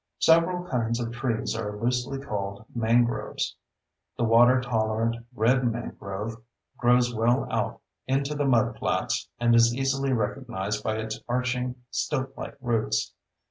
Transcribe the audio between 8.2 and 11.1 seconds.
the mudflats and is easily recognized by